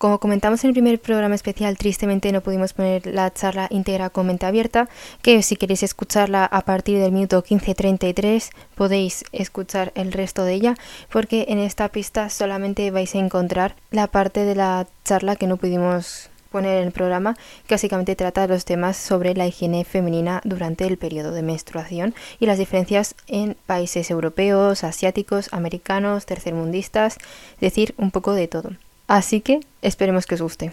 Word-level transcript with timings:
Como 0.00 0.18
comentamos 0.18 0.64
en 0.64 0.68
el 0.68 0.72
primer 0.72 0.98
programa 0.98 1.34
especial, 1.34 1.76
tristemente 1.76 2.32
no 2.32 2.40
pudimos 2.40 2.72
poner 2.72 3.04
la 3.04 3.30
charla 3.34 3.66
íntegra 3.68 4.08
con 4.08 4.28
mente 4.28 4.46
abierta, 4.46 4.88
que 5.20 5.42
si 5.42 5.56
queréis 5.56 5.82
escucharla 5.82 6.46
a 6.46 6.62
partir 6.62 6.98
del 6.98 7.12
minuto 7.12 7.44
15.33 7.44 8.48
podéis 8.74 9.26
escuchar 9.32 9.92
el 9.94 10.12
resto 10.12 10.44
de 10.44 10.54
ella, 10.54 10.74
porque 11.12 11.44
en 11.50 11.58
esta 11.58 11.90
pista 11.90 12.30
solamente 12.30 12.90
vais 12.90 13.14
a 13.14 13.18
encontrar 13.18 13.76
la 13.90 14.06
parte 14.06 14.46
de 14.46 14.54
la 14.54 14.86
charla 15.04 15.36
que 15.36 15.46
no 15.46 15.58
pudimos 15.58 16.30
poner 16.50 16.78
en 16.78 16.86
el 16.86 16.92
programa, 16.92 17.36
que 17.66 17.74
básicamente 17.74 18.16
trata 18.16 18.46
los 18.46 18.64
temas 18.64 18.96
sobre 18.96 19.34
la 19.34 19.46
higiene 19.46 19.84
femenina 19.84 20.40
durante 20.44 20.86
el 20.86 20.96
periodo 20.96 21.32
de 21.32 21.42
menstruación 21.42 22.14
y 22.38 22.46
las 22.46 22.56
diferencias 22.56 23.16
en 23.26 23.54
países 23.66 24.10
europeos, 24.10 24.82
asiáticos, 24.82 25.52
americanos, 25.52 26.24
tercermundistas, 26.24 27.18
es 27.56 27.60
decir, 27.60 27.94
un 27.98 28.10
poco 28.10 28.32
de 28.32 28.48
todo. 28.48 28.70
Así 29.10 29.40
que 29.40 29.58
esperemos 29.82 30.24
que 30.24 30.36
os 30.36 30.40
guste. 30.40 30.72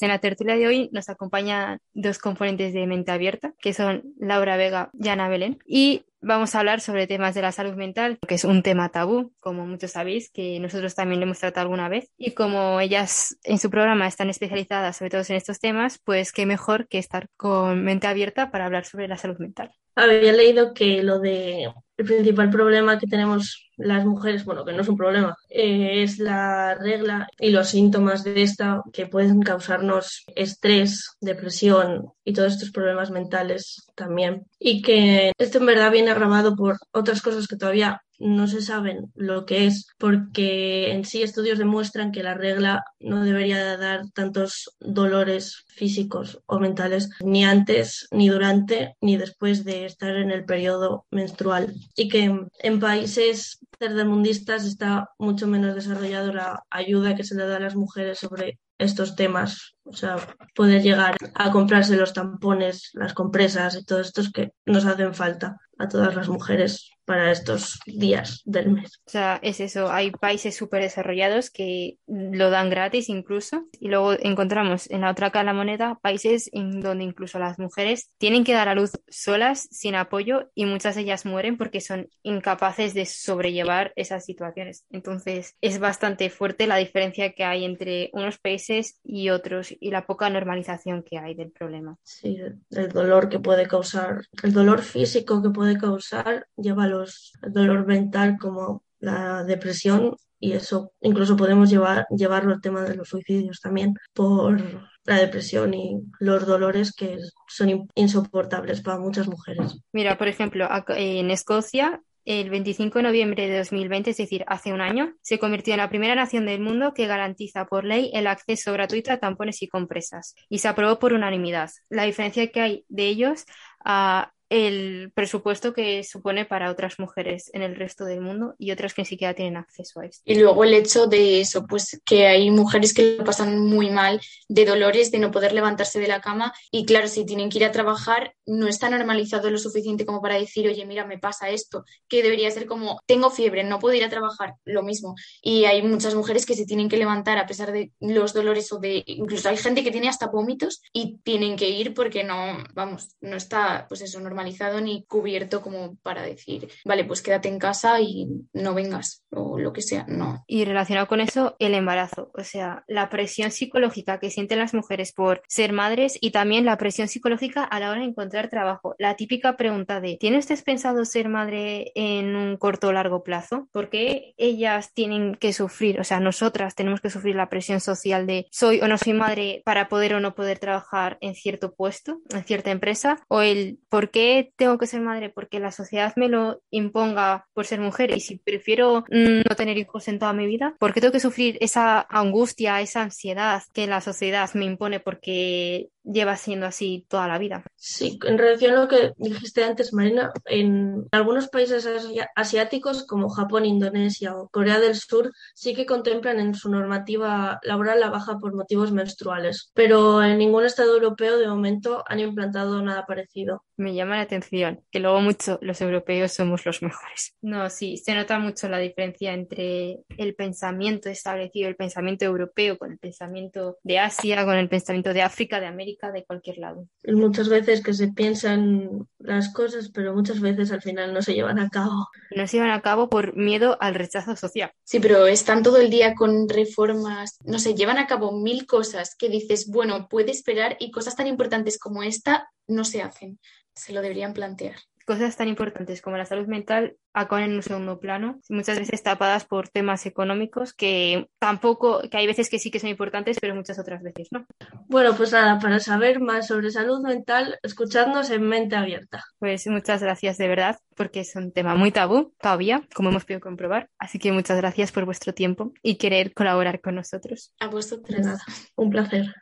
En 0.00 0.08
la 0.08 0.18
tertulia 0.18 0.56
de 0.56 0.66
hoy 0.66 0.88
nos 0.92 1.10
acompañan 1.10 1.78
dos 1.92 2.18
componentes 2.18 2.72
de 2.72 2.86
Mente 2.86 3.12
Abierta, 3.12 3.52
que 3.60 3.74
son 3.74 4.14
Laura 4.18 4.56
Vega 4.56 4.90
y 4.98 5.08
Ana 5.08 5.28
Belén. 5.28 5.58
Y 5.66 6.06
vamos 6.22 6.54
a 6.54 6.60
hablar 6.60 6.80
sobre 6.80 7.06
temas 7.06 7.34
de 7.34 7.42
la 7.42 7.52
salud 7.52 7.74
mental, 7.74 8.18
que 8.26 8.36
es 8.36 8.44
un 8.44 8.62
tema 8.62 8.88
tabú, 8.88 9.34
como 9.38 9.66
muchos 9.66 9.90
sabéis, 9.90 10.30
que 10.30 10.58
nosotros 10.58 10.94
también 10.94 11.20
lo 11.20 11.26
hemos 11.26 11.38
tratado 11.38 11.64
alguna 11.64 11.90
vez. 11.90 12.10
Y 12.16 12.30
como 12.30 12.80
ellas 12.80 13.36
en 13.44 13.58
su 13.58 13.68
programa 13.68 14.06
están 14.06 14.30
especializadas 14.30 14.96
sobre 14.96 15.10
todo 15.10 15.22
en 15.28 15.36
estos 15.36 15.60
temas, 15.60 16.00
pues 16.02 16.32
qué 16.32 16.46
mejor 16.46 16.88
que 16.88 16.96
estar 16.96 17.28
con 17.36 17.84
mente 17.84 18.06
abierta 18.06 18.50
para 18.50 18.64
hablar 18.64 18.86
sobre 18.86 19.06
la 19.06 19.18
salud 19.18 19.36
mental. 19.36 19.70
Había 19.96 20.32
leído 20.32 20.72
que 20.72 21.02
lo 21.02 21.18
de 21.18 21.68
el 21.96 22.04
principal 22.04 22.50
problema 22.50 22.98
que 22.98 23.06
tenemos 23.06 23.70
las 23.76 24.04
mujeres, 24.04 24.44
bueno, 24.44 24.64
que 24.64 24.72
no 24.72 24.82
es 24.82 24.88
un 24.88 24.96
problema, 24.96 25.36
eh, 25.48 26.02
es 26.02 26.18
la 26.18 26.74
regla 26.74 27.26
y 27.38 27.50
los 27.50 27.68
síntomas 27.68 28.24
de 28.24 28.42
esta 28.42 28.82
que 28.92 29.06
pueden 29.06 29.42
causarnos 29.42 30.24
estrés, 30.34 31.16
depresión 31.20 32.12
y 32.24 32.32
todos 32.32 32.54
estos 32.54 32.70
problemas 32.70 33.10
mentales 33.10 33.86
también. 33.94 34.46
Y 34.58 34.82
que 34.82 35.32
esto 35.38 35.58
en 35.58 35.66
verdad 35.66 35.92
viene 35.92 36.10
agravado 36.10 36.56
por 36.56 36.76
otras 36.92 37.20
cosas 37.22 37.46
que 37.46 37.56
todavía 37.56 38.02
no 38.18 38.46
se 38.46 38.62
saben 38.62 39.12
lo 39.14 39.46
que 39.46 39.66
es, 39.66 39.88
porque 39.98 40.92
en 40.92 41.04
sí 41.04 41.22
estudios 41.22 41.58
demuestran 41.58 42.12
que 42.12 42.22
la 42.22 42.34
regla 42.34 42.84
no 43.00 43.24
debería 43.24 43.76
dar 43.76 44.10
tantos 44.12 44.76
dolores 44.80 45.64
físicos 45.68 46.40
o 46.46 46.58
mentales 46.58 47.10
ni 47.20 47.44
antes, 47.44 48.08
ni 48.10 48.28
durante, 48.28 48.96
ni 49.00 49.16
después 49.16 49.64
de 49.64 49.84
estar 49.84 50.16
en 50.16 50.30
el 50.30 50.44
periodo 50.44 51.06
menstrual. 51.10 51.74
Y 51.94 52.08
que 52.08 52.48
en 52.58 52.80
países 52.80 53.58
tercermundistas 53.78 54.64
está 54.64 55.10
mucho 55.18 55.46
menos 55.46 55.74
desarrollado 55.74 56.32
la 56.32 56.62
ayuda 56.70 57.14
que 57.14 57.24
se 57.24 57.34
le 57.34 57.46
da 57.46 57.56
a 57.56 57.60
las 57.60 57.76
mujeres 57.76 58.18
sobre 58.18 58.58
estos 58.78 59.16
temas, 59.16 59.74
o 59.84 59.94
sea, 59.94 60.16
poder 60.54 60.82
llegar 60.82 61.16
a 61.34 61.50
comprarse 61.50 61.96
los 61.96 62.12
tampones, 62.12 62.90
las 62.92 63.14
compresas 63.14 63.74
y 63.76 63.84
todos 63.84 64.08
estos 64.08 64.30
que 64.30 64.52
nos 64.66 64.84
hacen 64.84 65.14
falta 65.14 65.56
a 65.78 65.88
todas 65.88 66.14
las 66.14 66.28
mujeres 66.28 66.90
para 67.06 67.30
estos 67.30 67.78
días 67.86 68.42
del 68.44 68.72
mes. 68.72 69.00
O 69.06 69.10
sea, 69.10 69.38
es 69.42 69.60
eso, 69.60 69.90
hay 69.90 70.10
países 70.10 70.54
súper 70.54 70.82
desarrollados 70.82 71.50
que 71.50 71.98
lo 72.06 72.50
dan 72.50 72.68
gratis 72.68 73.08
incluso 73.08 73.66
y 73.80 73.88
luego 73.88 74.12
encontramos 74.18 74.90
en 74.90 75.02
la 75.02 75.12
otra 75.12 75.30
cara 75.30 75.44
de 75.44 75.46
la 75.46 75.52
moneda 75.54 75.98
países 76.02 76.50
en 76.52 76.80
donde 76.80 77.04
incluso 77.04 77.38
las 77.38 77.58
mujeres 77.58 78.10
tienen 78.18 78.44
que 78.44 78.52
dar 78.52 78.68
a 78.68 78.74
luz 78.74 78.92
solas, 79.08 79.68
sin 79.70 79.94
apoyo 79.94 80.50
y 80.54 80.66
muchas 80.66 80.96
de 80.96 81.02
ellas 81.02 81.24
mueren 81.24 81.56
porque 81.56 81.80
son 81.80 82.08
incapaces 82.22 82.92
de 82.92 83.06
sobrellevar 83.06 83.92
esas 83.96 84.24
situaciones. 84.24 84.84
Entonces 84.90 85.54
es 85.60 85.78
bastante 85.78 86.28
fuerte 86.28 86.66
la 86.66 86.76
diferencia 86.76 87.32
que 87.32 87.44
hay 87.44 87.64
entre 87.64 88.10
unos 88.12 88.38
países 88.38 88.98
y 89.04 89.30
otros 89.30 89.74
y 89.78 89.90
la 89.90 90.06
poca 90.06 90.28
normalización 90.28 91.04
que 91.04 91.18
hay 91.18 91.34
del 91.34 91.52
problema. 91.52 91.96
Sí, 92.02 92.38
el 92.70 92.88
dolor 92.88 93.28
que 93.28 93.38
puede 93.38 93.68
causar, 93.68 94.22
el 94.42 94.52
dolor 94.52 94.82
físico 94.82 95.42
que 95.42 95.50
puede 95.50 95.78
causar 95.78 96.48
lleva 96.56 96.86
el 97.02 97.52
dolor 97.52 97.86
mental 97.86 98.36
como 98.38 98.82
la 98.98 99.44
depresión 99.44 100.16
y 100.38 100.52
eso 100.52 100.92
incluso 101.00 101.36
podemos 101.36 101.70
llevar, 101.70 102.06
llevarlo 102.10 102.52
al 102.52 102.60
tema 102.60 102.82
de 102.82 102.94
los 102.94 103.08
suicidios 103.08 103.60
también 103.60 103.94
por 104.12 104.60
la 105.04 105.16
depresión 105.16 105.72
y 105.72 106.02
los 106.18 106.46
dolores 106.46 106.92
que 106.92 107.18
son 107.48 107.88
insoportables 107.94 108.82
para 108.82 108.98
muchas 108.98 109.28
mujeres. 109.28 109.78
Mira, 109.92 110.18
por 110.18 110.28
ejemplo, 110.28 110.68
en 110.88 111.30
Escocia 111.30 112.02
el 112.26 112.50
25 112.50 112.98
de 112.98 113.02
noviembre 113.04 113.48
de 113.48 113.58
2020, 113.58 114.10
es 114.10 114.16
decir, 114.16 114.44
hace 114.48 114.72
un 114.72 114.80
año, 114.80 115.14
se 115.22 115.38
convirtió 115.38 115.74
en 115.74 115.78
la 115.78 115.88
primera 115.88 116.16
nación 116.16 116.44
del 116.44 116.60
mundo 116.60 116.92
que 116.92 117.06
garantiza 117.06 117.66
por 117.66 117.84
ley 117.84 118.10
el 118.14 118.26
acceso 118.26 118.72
gratuito 118.72 119.12
a 119.12 119.18
tampones 119.18 119.62
y 119.62 119.68
compresas 119.68 120.34
y 120.48 120.58
se 120.58 120.66
aprobó 120.66 120.98
por 120.98 121.12
unanimidad. 121.12 121.70
La 121.88 122.02
diferencia 122.02 122.50
que 122.50 122.60
hay 122.60 122.84
de 122.88 123.06
ellos 123.06 123.46
a 123.84 124.32
el 124.48 125.10
presupuesto 125.14 125.72
que 125.72 126.04
supone 126.04 126.44
para 126.44 126.70
otras 126.70 126.98
mujeres 126.98 127.50
en 127.52 127.62
el 127.62 127.74
resto 127.74 128.04
del 128.04 128.20
mundo 128.20 128.54
y 128.58 128.70
otras 128.70 128.94
que 128.94 129.02
ni 129.02 129.06
siquiera 129.06 129.34
tienen 129.34 129.56
acceso 129.56 130.00
a 130.00 130.06
esto. 130.06 130.22
Y 130.24 130.36
luego 130.36 130.62
el 130.62 130.74
hecho 130.74 131.06
de 131.06 131.40
eso, 131.40 131.66
pues 131.66 132.00
que 132.04 132.26
hay 132.26 132.50
mujeres 132.50 132.94
que 132.94 133.16
lo 133.16 133.24
pasan 133.24 133.58
muy 133.58 133.90
mal, 133.90 134.20
de 134.48 134.64
dolores, 134.64 135.10
de 135.10 135.18
no 135.18 135.30
poder 135.30 135.52
levantarse 135.52 135.98
de 135.98 136.06
la 136.06 136.20
cama 136.20 136.52
y 136.70 136.84
claro, 136.84 137.08
si 137.08 137.26
tienen 137.26 137.50
que 137.50 137.58
ir 137.58 137.64
a 137.64 137.72
trabajar, 137.72 138.34
no 138.46 138.68
está 138.68 138.88
normalizado 138.88 139.50
lo 139.50 139.58
suficiente 139.58 140.06
como 140.06 140.22
para 140.22 140.38
decir, 140.38 140.68
oye, 140.68 140.86
mira, 140.86 141.04
me 141.04 141.18
pasa 141.18 141.50
esto, 141.50 141.84
que 142.08 142.22
debería 142.22 142.50
ser 142.50 142.66
como, 142.66 143.00
tengo 143.06 143.30
fiebre, 143.30 143.64
no 143.64 143.80
puedo 143.80 143.94
ir 143.94 144.04
a 144.04 144.10
trabajar, 144.10 144.54
lo 144.64 144.82
mismo. 144.82 145.16
Y 145.42 145.64
hay 145.64 145.82
muchas 145.82 146.14
mujeres 146.14 146.46
que 146.46 146.54
se 146.54 146.66
tienen 146.66 146.88
que 146.88 146.98
levantar 146.98 147.38
a 147.38 147.46
pesar 147.46 147.72
de 147.72 147.90
los 147.98 148.32
dolores 148.32 148.72
o 148.72 148.78
de, 148.78 149.02
incluso 149.06 149.48
hay 149.48 149.56
gente 149.56 149.82
que 149.82 149.90
tiene 149.90 150.08
hasta 150.08 150.28
vómitos 150.28 150.82
y 150.92 151.18
tienen 151.24 151.56
que 151.56 151.68
ir 151.68 151.94
porque 151.94 152.22
no, 152.22 152.58
vamos, 152.74 153.16
no 153.20 153.36
está, 153.36 153.86
pues 153.88 154.02
eso, 154.02 154.20
normal 154.20 154.35
normalizado 154.36 154.80
ni 154.82 155.04
cubierto 155.06 155.62
como 155.62 155.96
para 156.02 156.22
decir, 156.22 156.68
vale, 156.84 157.04
pues 157.04 157.22
quédate 157.22 157.48
en 157.48 157.58
casa 157.58 158.00
y 158.00 158.28
no 158.52 158.74
vengas 158.74 159.24
o 159.30 159.58
lo 159.58 159.72
que 159.72 159.80
sea, 159.80 160.04
no. 160.08 160.44
Y 160.46 160.64
relacionado 160.64 161.06
con 161.06 161.20
eso, 161.20 161.56
el 161.58 161.74
embarazo, 161.74 162.30
o 162.34 162.44
sea, 162.44 162.84
la 162.86 163.08
presión 163.08 163.50
psicológica 163.50 164.18
que 164.18 164.30
sienten 164.30 164.58
las 164.58 164.74
mujeres 164.74 165.12
por 165.12 165.42
ser 165.48 165.72
madres 165.72 166.18
y 166.20 166.32
también 166.32 166.66
la 166.66 166.76
presión 166.76 167.08
psicológica 167.08 167.64
a 167.64 167.80
la 167.80 167.90
hora 167.90 168.00
de 168.00 168.08
encontrar 168.08 168.48
trabajo. 168.50 168.94
La 168.98 169.16
típica 169.16 169.56
pregunta 169.56 170.00
de, 170.00 170.18
¿tiene 170.20 170.38
usted 170.38 170.62
pensado 170.62 171.04
ser 171.04 171.28
madre 171.28 171.92
en 171.94 172.36
un 172.36 172.56
corto 172.58 172.88
o 172.88 172.92
largo 172.92 173.22
plazo? 173.22 173.68
¿Por 173.72 173.88
qué 173.88 174.34
ellas 174.36 174.92
tienen 174.92 175.34
que 175.34 175.54
sufrir, 175.54 175.98
o 175.98 176.04
sea, 176.04 176.20
nosotras 176.20 176.74
tenemos 176.74 177.00
que 177.00 177.10
sufrir 177.10 177.36
la 177.36 177.48
presión 177.48 177.80
social 177.80 178.26
de 178.26 178.46
soy 178.50 178.80
o 178.80 178.88
no 178.88 178.98
soy 178.98 179.14
madre 179.14 179.62
para 179.64 179.88
poder 179.88 180.14
o 180.14 180.20
no 180.20 180.34
poder 180.34 180.58
trabajar 180.58 181.16
en 181.20 181.34
cierto 181.34 181.74
puesto, 181.74 182.20
en 182.30 182.44
cierta 182.44 182.70
empresa? 182.70 183.18
¿O 183.28 183.40
el 183.40 183.78
por 183.88 184.10
qué 184.10 184.25
tengo 184.56 184.78
que 184.78 184.86
ser 184.86 185.00
madre? 185.00 185.30
Porque 185.30 185.60
la 185.60 185.72
sociedad 185.72 186.12
me 186.16 186.28
lo 186.28 186.62
imponga 186.70 187.46
por 187.52 187.66
ser 187.66 187.80
mujer 187.80 188.10
y 188.16 188.20
si 188.20 188.38
prefiero 188.38 189.04
mm, 189.10 189.42
no 189.48 189.56
tener 189.56 189.78
hijos 189.78 190.08
en 190.08 190.18
toda 190.18 190.32
mi 190.32 190.46
vida, 190.46 190.76
¿por 190.78 190.92
qué 190.92 191.00
tengo 191.00 191.12
que 191.12 191.20
sufrir 191.20 191.58
esa 191.60 192.06
angustia, 192.08 192.80
esa 192.80 193.02
ansiedad 193.02 193.62
que 193.72 193.86
la 193.86 194.00
sociedad 194.00 194.50
me 194.54 194.64
impone 194.64 195.00
porque 195.00 195.88
lleva 196.06 196.36
siendo 196.36 196.66
así 196.66 197.04
toda 197.08 197.28
la 197.28 197.38
vida. 197.38 197.64
Sí, 197.74 198.18
en 198.24 198.38
relación 198.38 198.74
a 198.74 198.82
lo 198.82 198.88
que 198.88 199.12
dijiste 199.16 199.64
antes, 199.64 199.92
Marina, 199.92 200.32
en 200.46 201.06
algunos 201.10 201.48
países 201.48 201.88
asiáticos 202.34 203.06
como 203.06 203.28
Japón, 203.28 203.64
Indonesia 203.64 204.36
o 204.36 204.48
Corea 204.48 204.80
del 204.80 204.94
Sur 204.94 205.32
sí 205.54 205.74
que 205.74 205.86
contemplan 205.86 206.38
en 206.38 206.54
su 206.54 206.70
normativa 206.70 207.58
laboral 207.62 208.00
la 208.00 208.10
baja 208.10 208.38
por 208.38 208.54
motivos 208.54 208.92
menstruales, 208.92 209.70
pero 209.74 210.22
en 210.22 210.38
ningún 210.38 210.64
estado 210.64 210.94
europeo 210.94 211.38
de 211.38 211.48
momento 211.48 212.04
han 212.06 212.20
implantado 212.20 212.80
nada 212.82 213.04
parecido. 213.06 213.64
Me 213.76 213.94
llama 213.94 214.16
la 214.16 214.22
atención 214.22 214.82
que 214.90 215.00
luego 215.00 215.20
mucho 215.20 215.58
los 215.60 215.80
europeos 215.80 216.32
somos 216.32 216.64
los 216.64 216.82
mejores. 216.82 217.34
No, 217.42 217.68
sí, 217.68 217.96
se 217.96 218.14
nota 218.14 218.38
mucho 218.38 218.68
la 218.68 218.78
diferencia 218.78 219.34
entre 219.34 219.98
el 220.16 220.34
pensamiento 220.34 221.08
establecido, 221.08 221.68
el 221.68 221.76
pensamiento 221.76 222.24
europeo 222.24 222.78
con 222.78 222.92
el 222.92 222.98
pensamiento 222.98 223.78
de 223.82 223.98
Asia, 223.98 224.44
con 224.44 224.56
el 224.56 224.68
pensamiento 224.68 225.12
de 225.12 225.22
África, 225.22 225.60
de 225.60 225.66
América 225.66 225.95
de 226.12 226.24
cualquier 226.24 226.58
lado. 226.58 226.86
Muchas 227.04 227.48
veces 227.48 227.82
que 227.82 227.94
se 227.94 228.08
piensan 228.08 229.08
las 229.18 229.52
cosas, 229.52 229.90
pero 229.90 230.14
muchas 230.14 230.40
veces 230.40 230.70
al 230.72 230.82
final 230.82 231.12
no 231.12 231.22
se 231.22 231.34
llevan 231.34 231.58
a 231.58 231.68
cabo. 231.68 232.08
No 232.34 232.46
se 232.46 232.56
llevan 232.56 232.72
a 232.72 232.82
cabo 232.82 233.08
por 233.08 233.36
miedo 233.36 233.76
al 233.80 233.94
rechazo 233.94 234.36
social. 234.36 234.70
Sí, 234.84 235.00
pero 235.00 235.26
están 235.26 235.62
todo 235.62 235.78
el 235.78 235.90
día 235.90 236.14
con 236.14 236.48
reformas, 236.48 237.38
no 237.44 237.58
sé, 237.58 237.74
llevan 237.74 237.98
a 237.98 238.06
cabo 238.06 238.32
mil 238.32 238.66
cosas 238.66 239.16
que 239.16 239.28
dices, 239.28 239.68
bueno, 239.68 240.08
puede 240.08 240.30
esperar 240.30 240.76
y 240.78 240.90
cosas 240.90 241.16
tan 241.16 241.26
importantes 241.26 241.78
como 241.78 242.02
esta 242.02 242.48
no 242.66 242.84
se 242.84 243.02
hacen. 243.02 243.38
Se 243.74 243.92
lo 243.92 244.02
deberían 244.02 244.32
plantear. 244.32 244.76
Cosas 245.06 245.36
tan 245.36 245.48
importantes 245.48 246.02
como 246.02 246.16
la 246.16 246.26
salud 246.26 246.46
mental 246.46 246.96
acaban 247.14 247.44
en 247.44 247.54
un 247.54 247.62
segundo 247.62 247.98
plano, 247.98 248.40
muchas 248.50 248.78
veces 248.78 249.02
tapadas 249.02 249.44
por 249.46 249.68
temas 249.68 250.04
económicos 250.04 250.74
que 250.74 251.28
tampoco, 251.38 252.02
que 252.10 252.18
hay 252.18 252.26
veces 252.26 252.50
que 252.50 252.58
sí 252.58 252.70
que 252.70 252.80
son 252.80 252.90
importantes, 252.90 253.38
pero 253.40 253.54
muchas 253.54 253.78
otras 253.78 254.02
veces 254.02 254.28
no. 254.32 254.44
Bueno, 254.88 255.16
pues 255.16 255.32
nada, 255.32 255.58
para 255.58 255.78
saber 255.78 256.20
más 256.20 256.48
sobre 256.48 256.70
salud 256.70 257.00
mental, 257.00 257.58
escuchadnos 257.62 258.30
en 258.30 258.42
Mente 258.42 258.76
Abierta. 258.76 259.24
Pues 259.38 259.66
muchas 259.68 260.02
gracias 260.02 260.36
de 260.36 260.48
verdad, 260.48 260.78
porque 260.94 261.20
es 261.20 261.34
un 261.36 261.52
tema 261.52 261.74
muy 261.74 261.92
tabú 261.92 262.34
todavía, 262.40 262.82
como 262.94 263.10
hemos 263.10 263.24
podido 263.24 263.40
comprobar. 263.40 263.88
Así 263.98 264.18
que 264.18 264.32
muchas 264.32 264.58
gracias 264.58 264.92
por 264.92 265.04
vuestro 265.04 265.32
tiempo 265.32 265.72
y 265.82 265.96
querer 265.96 266.34
colaborar 266.34 266.80
con 266.80 266.96
nosotros. 266.96 267.54
A 267.60 267.68
vosotros. 267.68 268.16
De 268.16 268.22
nada, 268.22 268.40
un 268.74 268.90
placer. 268.90 269.34